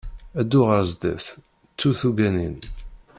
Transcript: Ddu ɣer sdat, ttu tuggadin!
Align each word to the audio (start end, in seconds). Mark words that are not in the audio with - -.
Ddu 0.39 0.61
ɣer 0.69 0.81
sdat, 0.91 1.25
ttu 1.71 1.91
tuggadin! 1.99 2.57